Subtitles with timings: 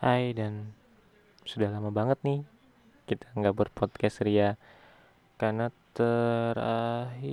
[0.00, 0.72] Hai dan
[1.44, 2.40] sudah lama banget nih
[3.04, 4.56] kita nggak berpodcast Ria.
[5.36, 7.28] Karena terakhir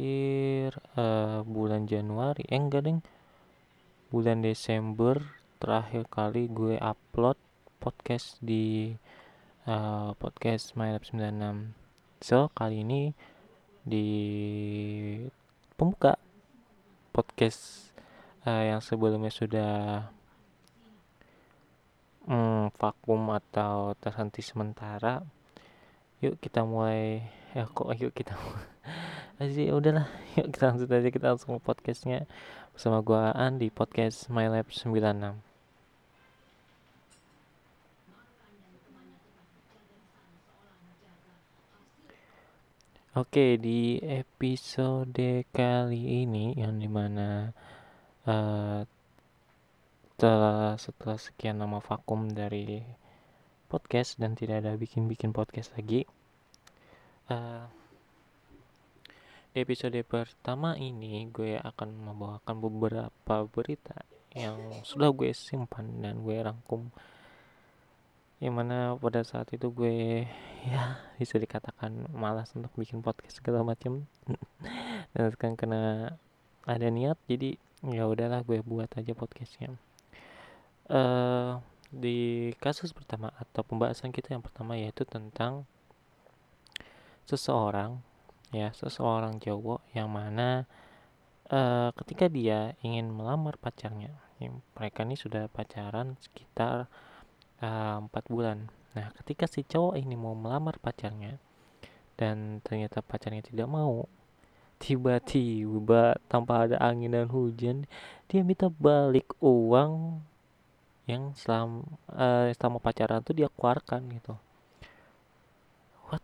[0.99, 2.99] uh, bulan Januari eh enggak deng.
[4.11, 5.15] Bulan Desember
[5.63, 7.39] terakhir kali gue upload
[7.79, 8.91] podcast di
[9.63, 11.71] uh, podcast MyLab 96
[12.19, 13.15] so kali ini
[13.87, 14.07] di
[15.79, 16.19] pembuka
[17.15, 17.95] podcast
[18.43, 20.11] uh, yang sebelumnya sudah
[22.27, 25.23] hmm, vakum atau terhenti sementara
[26.21, 27.21] yuk kita mulai.
[27.53, 28.37] Ya kok yuk kita
[29.41, 30.07] aja ya udahlah.
[30.37, 32.29] Yuk kita langsung aja kita langsung podcastnya.
[32.73, 35.41] Bersama gua Aan di podcast My Lab 96
[43.17, 47.49] Oke di episode kali ini yang di mana
[48.29, 48.85] uh,
[50.17, 52.81] setelah setelah sekian lama vakum dari
[53.69, 56.09] podcast dan tidak ada bikin-bikin podcast lagi
[57.29, 57.69] uh,
[59.53, 64.01] di episode pertama ini gue akan membawakan beberapa berita
[64.33, 66.93] yang sudah gue simpan dan gue rangkum.
[68.37, 70.25] Yang mana pada saat itu gue
[70.69, 74.05] ya bisa dikatakan malas untuk bikin podcast segala macam.
[75.13, 75.81] Dan sekarang kena
[76.69, 79.73] ada niat jadi ya udahlah gue buat aja podcastnya
[80.91, 85.63] uh, di kasus pertama atau pembahasan kita yang pertama yaitu tentang
[87.27, 87.99] seseorang
[88.51, 90.63] ya seseorang cowok yang mana
[91.51, 96.85] uh, ketika dia ingin melamar pacarnya yang mereka ini sudah pacaran sekitar
[97.57, 98.69] eh, empat uh, bulan.
[98.93, 101.41] Nah ketika si cowok ini mau melamar pacarnya
[102.21, 104.05] dan ternyata pacarnya tidak mau
[104.77, 107.89] tiba-tiba tanpa ada angin dan hujan
[108.29, 110.21] dia minta balik uang
[111.07, 114.35] yang selama uh, selama pacaran tuh dia keluarkan gitu.
[116.11, 116.23] What?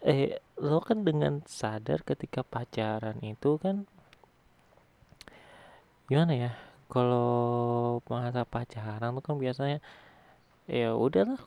[0.00, 3.84] Eh lo kan dengan sadar ketika pacaran itu kan
[6.08, 6.52] gimana ya
[6.88, 9.78] kalau masa pacaran tuh kan biasanya
[10.64, 11.38] ya udahlah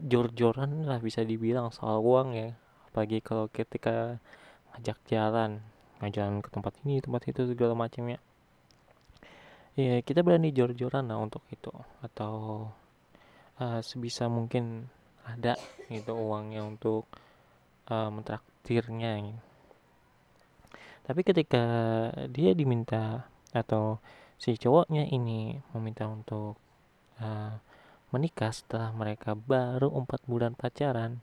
[0.00, 2.50] jor-joran lah bisa dibilang soal uang ya.
[2.96, 4.16] Pagi kalau ketika
[4.72, 5.60] ngajak jalan
[6.00, 8.18] ngajalan ke tempat ini tempat itu segala macamnya
[9.74, 12.66] ya kita berani jor-joran lah untuk itu atau
[13.58, 14.86] uh, sebisa mungkin
[15.26, 15.58] ada
[15.90, 17.10] gitu uangnya untuk
[17.90, 19.42] uh, mentraktirnya gitu.
[21.04, 21.64] tapi ketika
[22.30, 23.98] dia diminta atau
[24.38, 26.54] si cowoknya ini meminta untuk
[27.18, 27.54] uh,
[28.14, 31.18] menikah setelah mereka baru empat bulan pacaran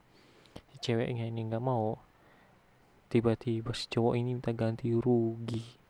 [0.75, 1.95] si ceweknya ini nggak mau
[3.07, 5.80] tiba-tiba si cowok ini minta ganti rugi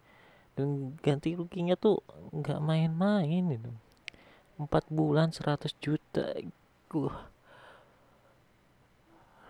[0.55, 2.03] dan ganti ruginya tuh
[2.35, 3.71] nggak main-main itu.
[4.59, 6.35] Empat bulan 100 juta
[6.91, 7.31] gua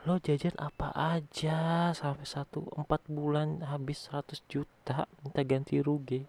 [0.02, 6.26] lo jajan apa aja sampai satu empat bulan habis 100 juta minta ganti rugi.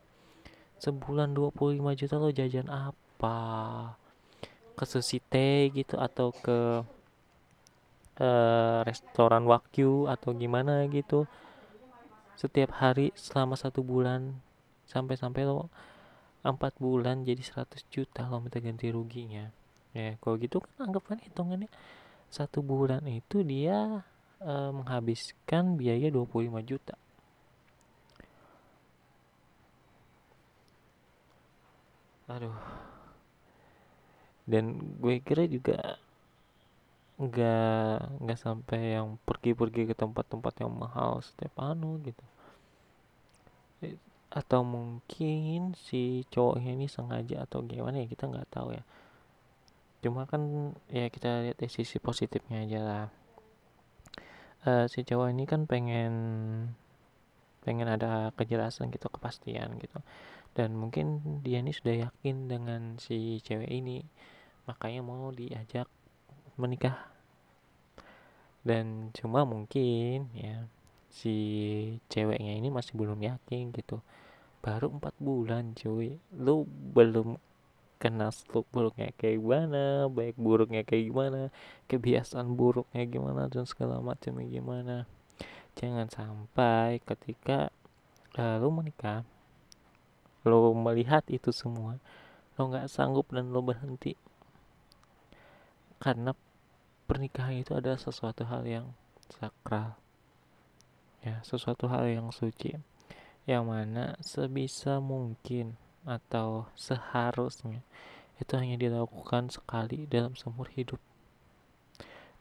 [0.76, 3.38] Sebulan 25 juta lo jajan apa?
[4.76, 6.84] Ke sushi teh gitu atau ke
[8.20, 11.24] uh, restoran wakyu atau gimana gitu.
[12.36, 14.36] Setiap hari selama satu bulan
[14.92, 15.72] sampai-sampai lo
[16.44, 19.48] empat bulan jadi 100 juta lo minta ganti ruginya.
[19.96, 21.70] Ya kalau gitu kan anggapan hitungannya
[22.32, 24.04] satu bulan itu dia
[24.40, 26.94] e, menghabiskan biaya 25 juta.
[32.32, 32.56] Aduh.
[34.48, 34.64] Dan
[34.98, 36.00] gue kira juga
[37.22, 42.24] nggak nggak sampai yang pergi-pergi ke tempat-tempat yang mahal setiap anu gitu
[44.32, 48.82] atau mungkin si cowoknya ini sengaja atau gimana ya kita nggak tahu ya.
[50.00, 53.06] Cuma kan ya kita lihat dari sisi positifnya aja lah.
[54.64, 56.14] Uh, si cowok ini kan pengen
[57.62, 60.00] pengen ada kejelasan gitu kepastian gitu.
[60.56, 64.00] Dan mungkin dia ini sudah yakin dengan si cewek ini.
[64.64, 65.92] Makanya mau diajak
[66.56, 66.96] menikah.
[68.64, 70.64] Dan cuma mungkin ya
[71.12, 71.36] si
[72.08, 74.00] ceweknya ini masih belum yakin gitu
[74.62, 76.22] baru empat bulan cuy.
[76.32, 77.36] Lu belum
[78.02, 81.54] kenal seluk beluknya kayak gimana baik buruknya kayak gimana
[81.86, 84.96] kebiasaan buruknya gimana dan segala macamnya gimana.
[85.78, 87.70] Jangan sampai ketika
[88.38, 89.22] uh, lu menikah
[90.42, 92.02] lo melihat itu semua
[92.58, 94.18] lo nggak sanggup dan lo berhenti.
[96.02, 96.34] Karena
[97.06, 98.90] pernikahan itu adalah sesuatu hal yang
[99.30, 99.94] sakral.
[101.22, 102.82] Ya sesuatu hal yang suci
[103.48, 105.74] yang mana sebisa mungkin
[106.06, 107.82] atau seharusnya
[108.38, 110.98] itu hanya dilakukan sekali dalam seumur hidup.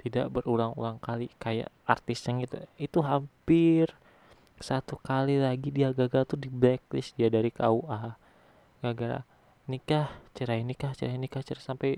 [0.01, 3.93] Tidak berulang-ulang kali kayak artis yang itu itu hampir
[4.61, 8.17] satu kali lagi dia gagal tuh di blacklist dia dari KUA
[8.81, 9.25] gara-gara
[9.69, 11.91] nikah cerai nikah cerai nikah cerai sampai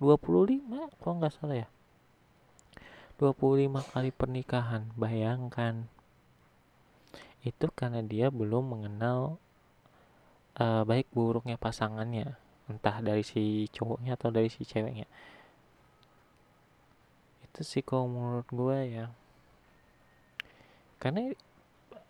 [0.00, 1.68] 25 kalau nggak salah ya.
[3.20, 5.86] 25 kali pernikahan bayangkan
[7.44, 9.36] itu karena dia belum mengenal
[10.56, 15.04] uh, baik buruknya pasangannya entah dari si cowoknya atau dari si ceweknya.
[17.44, 19.06] Itu sih kalau menurut gue ya.
[20.96, 21.28] Karena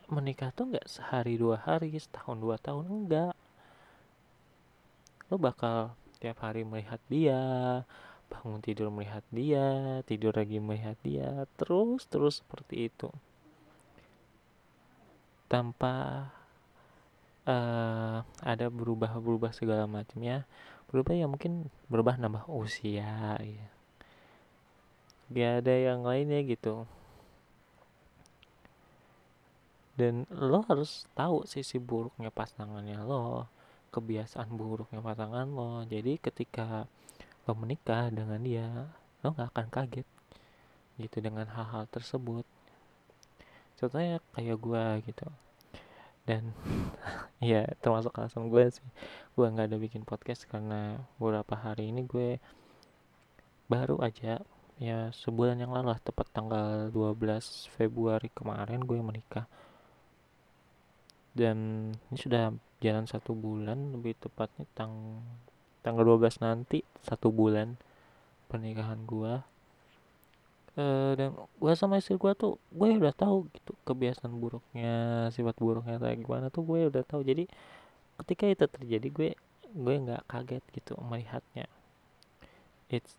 [0.06, 3.34] menikah tuh nggak sehari dua hari setahun dua tahun enggak.
[5.26, 7.42] Lo bakal tiap hari melihat dia
[8.30, 13.12] bangun tidur melihat dia tidur lagi melihat dia terus terus seperti itu
[15.54, 16.26] tanpa
[17.46, 20.42] uh, ada berubah-berubah segala macamnya.
[20.90, 23.68] Berubah ya mungkin berubah nambah usia ya
[25.32, 26.84] gak ada yang lainnya gitu.
[29.94, 33.46] Dan lo harus tahu sisi buruknya pasangannya lo
[33.94, 35.86] kebiasaan buruknya pasangan lo.
[35.86, 36.90] Jadi ketika
[37.46, 38.68] lo menikah dengan dia
[39.22, 40.08] lo nggak akan kaget
[40.98, 42.42] gitu dengan hal-hal tersebut.
[43.78, 45.26] Contohnya kayak gue gitu
[46.24, 46.56] dan
[47.44, 48.88] ya termasuk alasan gue sih.
[49.36, 52.40] Gue nggak ada bikin podcast karena beberapa hari ini gue
[53.68, 54.40] baru aja
[54.76, 59.46] ya sebulan yang lalu lah tepat tanggal 12 Februari kemarin gue menikah.
[61.34, 65.24] Dan ini sudah jalan satu bulan lebih tepatnya tang
[65.84, 67.76] tanggal 12 nanti satu bulan
[68.48, 69.53] pernikahan gue
[70.78, 74.94] uh, dan gue sama istri gue tuh gue udah tahu gitu kebiasaan buruknya
[75.30, 77.22] sifat buruknya kayak gimana tuh gue udah tahu.
[77.22, 77.46] Jadi
[78.22, 79.30] ketika itu terjadi gue
[79.74, 81.66] gue nggak kaget gitu melihatnya.
[82.90, 83.18] It's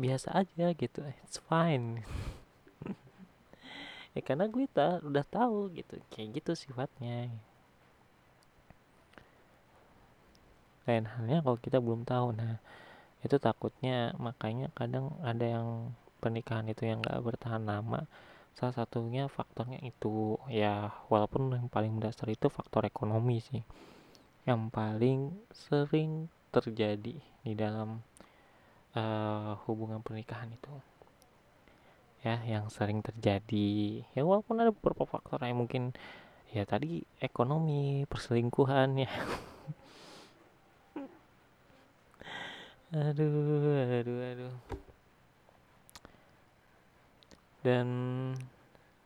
[0.00, 2.02] biasa aja gitu it's fine.
[4.10, 7.30] Ya karena gue tak udah tahu gitu kayak gitu sifatnya.
[10.82, 12.58] Lain halnya kalau kita belum tahu nah
[13.22, 14.10] itu takutnya.
[14.18, 18.04] Makanya kadang ada yang pernikahan itu yang gak bertahan lama
[18.60, 20.36] salah satunya faktornya itu.
[20.52, 23.64] Ya walaupun yang paling mendasar itu faktor ekonomi sih.
[24.44, 25.20] Yang paling
[25.52, 28.04] sering terjadi di dalam
[28.92, 30.74] uh, hubungan pernikahan itu.
[32.20, 34.04] Ya yang sering terjadi.
[34.12, 35.96] Ya walaupun ada beberapa faktor yang mungkin
[36.52, 39.12] ya tadi ekonomi perselingkuhan ya.
[42.90, 44.82] Aduh aduh aduh
[47.60, 47.86] dan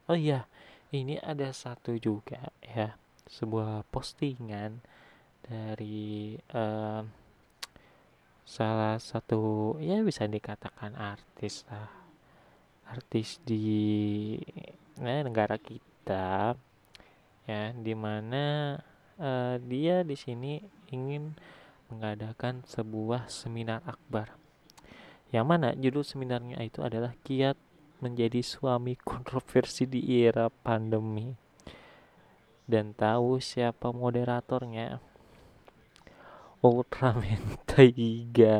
[0.07, 0.47] oh iya
[0.95, 2.95] ini ada satu juga ya
[3.27, 4.79] sebuah postingan
[5.45, 7.03] dari uh,
[8.45, 11.91] salah satu ya bisa dikatakan artis lah.
[12.85, 14.37] Artis di
[15.01, 16.53] nah, negara kita
[17.49, 18.77] ya di mana
[19.17, 20.61] uh, dia di sini
[20.93, 21.33] ingin
[21.89, 24.37] mengadakan sebuah seminar akbar.
[25.33, 27.59] Yang mana judul seminarnya itu adalah kiat
[28.01, 31.31] menjadi suami kontroversi di era pandemi.
[32.65, 34.99] Dan tahu siapa moderatornya?
[36.65, 38.59] Ultraman Taiga.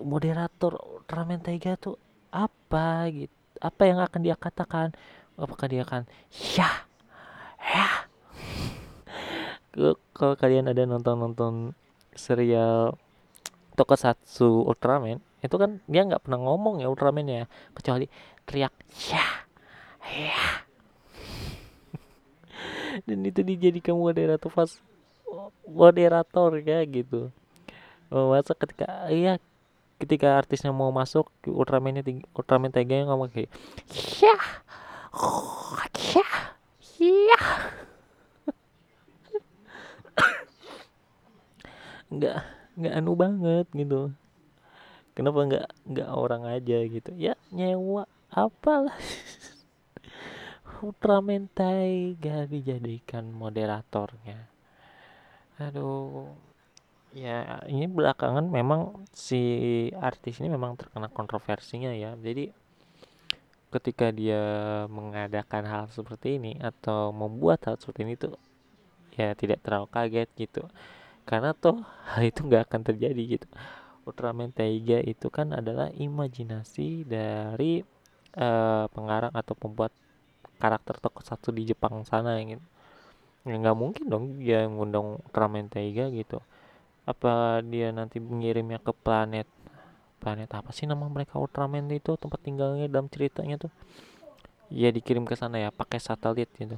[0.00, 1.98] Moderator Ultraman Taiga tuh
[2.30, 4.94] apa gitu apa yang akan dia katakan?
[5.34, 6.06] Apakah dia akan
[6.54, 6.86] ya
[7.58, 7.88] ya
[10.16, 11.54] kalau kalian ada nonton nonton
[12.14, 12.98] serial
[13.78, 17.44] Tokusatsu Ultraman itu kan dia nggak pernah ngomong ya Ultraman ya.
[17.74, 18.06] Kecuali
[18.48, 18.74] teriak
[19.10, 19.26] ya
[20.08, 20.64] ya.
[23.06, 24.80] Dan itu dijadikan moderator pas
[25.68, 27.30] moderator ya gitu.
[28.08, 29.36] Oh, masa ketika iya
[30.00, 33.52] ketika artisnya mau masuk Ultraman tinggi Ultraman tiga yang ngomong kayak
[34.22, 34.38] ya
[36.14, 36.26] ya
[36.98, 37.40] ya.
[42.14, 42.40] Nggak
[42.78, 44.14] nggak anu banget gitu
[45.18, 47.10] kenapa nggak nggak orang aja gitu?
[47.18, 48.94] Ya nyewa apalah.
[50.86, 54.46] Ultraman Taiga dijadikan moderatornya.
[55.58, 56.30] Aduh.
[57.10, 59.40] Ya ini belakangan memang si
[59.98, 62.14] artis ini memang terkena kontroversinya ya.
[62.14, 62.54] Jadi
[63.74, 64.38] ketika dia
[64.86, 68.38] mengadakan hal seperti ini atau membuat hal seperti ini tuh
[69.18, 70.62] ya tidak terlalu kaget gitu.
[71.26, 73.48] Karena tuh hal itu nggak akan terjadi gitu
[74.08, 77.84] Ultraman Taiga itu kan adalah imajinasi dari
[78.40, 79.92] uh, pengarang atau pembuat
[80.56, 82.64] karakter satu di Jepang sana gitu.
[83.44, 86.40] Ya nggak mungkin dong dia ngundang Ultraman Taiga gitu.
[87.04, 89.48] Apa dia nanti mengirimnya ke planet
[90.18, 91.36] planet apa sih nama mereka?
[91.36, 93.72] Ultraman itu tempat tinggalnya dalam ceritanya tuh.
[94.68, 96.76] Ya dikirim ke sana ya pakai satelit gitu.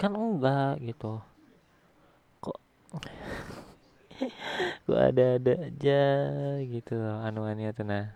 [0.00, 1.20] Kan enggak gitu.
[2.40, 2.58] Kok
[4.84, 6.02] kok ada-ada aja
[6.60, 8.12] gitu loh anuannya tuh nah.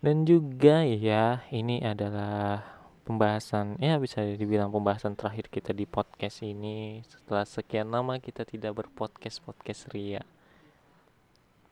[0.00, 2.64] Dan juga ya ini adalah
[3.04, 7.04] pembahasan ya bisa dibilang pembahasan terakhir kita di podcast ini.
[7.04, 10.24] Setelah sekian lama kita tidak berpodcast podcast ria.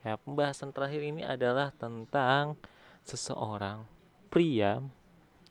[0.02, 2.58] Ya pembahasan terakhir ini adalah tentang
[3.06, 3.88] seseorang
[4.28, 4.82] pria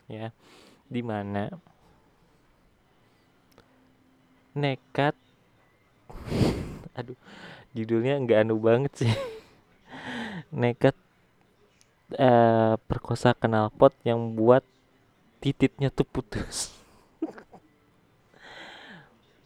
[0.05, 0.29] ya
[0.85, 1.49] di mana
[4.57, 5.13] nekat.
[6.97, 7.13] Aduh
[7.77, 9.13] judulnya nggak anu banget sih.
[10.61, 10.97] Nekat
[12.17, 14.65] uh, perkosa knalpot yang buat
[15.37, 16.73] tititnya tuh putus.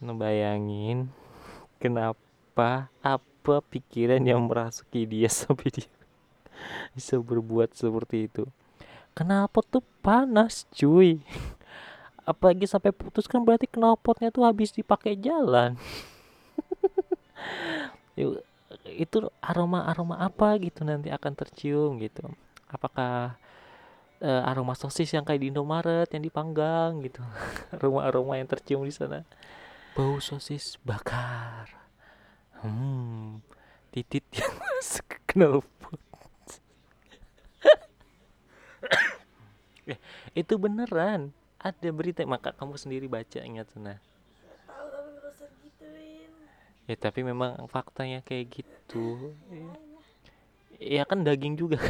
[0.02, 1.12] Ngebayangin
[1.76, 5.90] kenapa apa pikiran yang merasuki dia sampai dia
[6.96, 8.48] bisa berbuat seperti itu?
[9.12, 11.20] Knalpot tuh panas cuy
[12.22, 15.74] apalagi sampai putus kan berarti knalpotnya tuh habis dipakai jalan.
[18.86, 22.24] Itu aroma aroma apa gitu nanti akan tercium gitu.
[22.70, 23.36] Apakah
[24.22, 27.20] uh, aroma sosis yang kayak di Indomaret yang dipanggang gitu?
[27.74, 29.26] Aroma-aroma yang tercium di sana.
[29.92, 31.68] Bau sosis bakar.
[32.64, 33.44] Hmm
[33.92, 36.00] titit yang masuk ke knalpot.
[39.82, 39.98] Eh,
[40.38, 44.02] itu beneran ada berita maka kamu sendiri baca ingat sana
[46.86, 49.32] ya tapi memang faktanya kayak gitu.
[50.82, 51.78] Ya kan daging juga.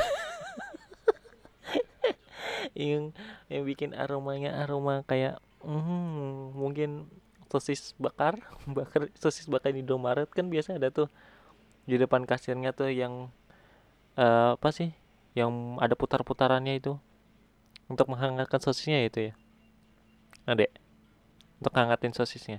[2.73, 3.13] Yang
[3.53, 7.05] yang bikin aromanya aroma kayak hmm, mungkin
[7.53, 8.41] sosis bakar
[8.79, 11.09] bakar sosis bakar di Indomaret kan biasa ada tuh.
[11.85, 13.29] Di depan kasirnya tuh yang
[14.17, 14.95] uh, apa sih?
[15.37, 15.53] Yang
[15.85, 16.97] ada putar-putarannya itu.
[17.93, 19.35] Untuk menghangatkan sosisnya itu ya
[20.47, 20.67] ada
[21.63, 22.59] untuk hangatin sosisnya.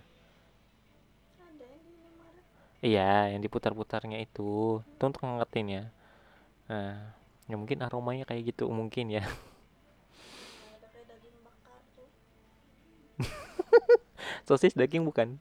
[2.84, 4.84] Iya yang diputar-putarnya itu.
[4.84, 5.84] Itu untuk hangatin ya
[6.63, 6.96] nah
[7.52, 9.24] ya mungkin aromanya kayak gitu mungkin ya.
[14.48, 15.40] Sosis daging bukan?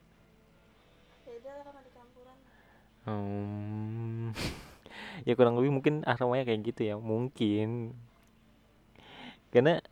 [3.03, 4.31] Hmm,
[5.27, 7.91] ya kurang lebih mungkin aromanya kayak gitu ya mungkin.
[9.51, 9.83] Karena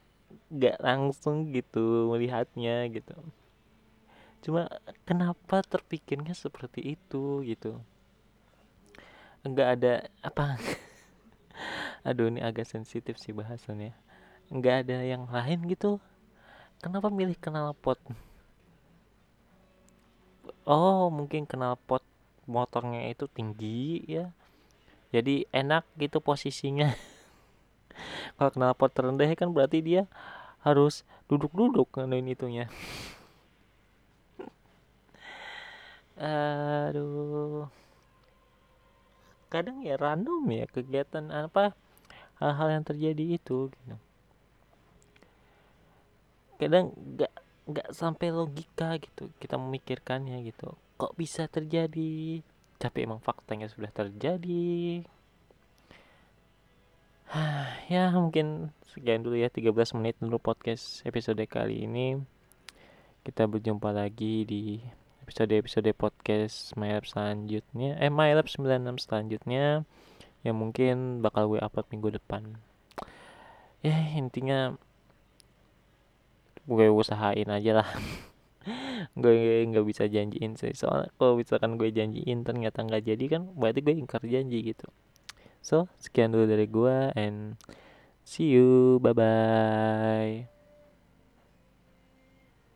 [0.51, 3.15] nggak langsung gitu melihatnya gitu.
[4.43, 4.67] Cuma
[5.07, 7.79] kenapa terpikirnya seperti itu gitu?
[9.47, 10.59] Nggak ada apa?
[12.07, 13.95] Aduh ini agak sensitif sih bahasannya.
[14.51, 16.03] Nggak ada yang lain gitu?
[16.83, 18.01] Kenapa milih kenal pot?
[20.67, 22.03] Oh mungkin kenal pot
[22.49, 24.33] motornya itu tinggi ya.
[25.13, 26.91] Jadi enak gitu posisinya.
[28.35, 30.09] Kalau kenal pot terendah kan berarti dia
[30.61, 32.65] harus duduk-duduk nganuin itunya.
[36.21, 37.65] Aduh.
[39.51, 41.75] Kadang ya random ya kegiatan apa
[42.39, 43.95] hal-hal yang terjadi itu gitu.
[46.55, 47.33] Kadang nggak
[47.67, 50.77] nggak sampai logika gitu kita memikirkannya gitu.
[51.01, 52.41] Kok bisa terjadi?
[52.81, 55.05] Tapi emang faktanya sudah terjadi
[57.91, 62.23] ya mungkin sekian dulu ya 13 menit dulu podcast episode kali ini.
[63.27, 64.79] Kita berjumpa lagi di
[65.27, 69.83] episode-episode podcast MyLab selanjutnya eh MyLab 96 selanjutnya
[70.47, 72.55] yang mungkin bakal gue upload minggu depan.
[73.83, 74.79] Ya intinya
[76.63, 77.89] gue usahain aja lah.
[79.19, 83.81] Gue nggak bisa janjiin sih soalnya kalau misalkan gue janjiin ternyata nggak jadi kan berarti
[83.81, 84.85] gue ingkar janji gitu
[85.61, 87.55] so sekian dulu dari gue and
[88.25, 88.97] see you.
[88.99, 90.50] Bye bye